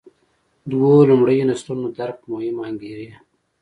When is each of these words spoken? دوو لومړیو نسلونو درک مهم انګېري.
دوو 0.71 0.93
لومړیو 1.09 1.47
نسلونو 1.49 1.87
درک 1.97 2.17
مهم 2.31 2.57
انګېري. 2.67 3.09